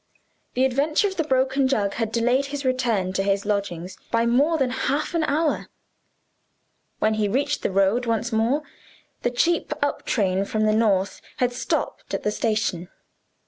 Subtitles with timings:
[0.55, 4.57] The adventure of the broken jug had delayed his return to his lodgings by more
[4.57, 5.69] than half an hour.
[6.97, 8.63] When he reached the road once more,
[9.21, 12.89] the cheap up train from the North had stopped at the station.